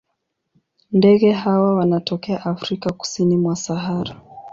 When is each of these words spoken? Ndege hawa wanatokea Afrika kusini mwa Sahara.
Ndege 0.91 1.31
hawa 1.31 1.75
wanatokea 1.75 2.45
Afrika 2.45 2.93
kusini 2.93 3.37
mwa 3.37 3.55
Sahara. 3.55 4.15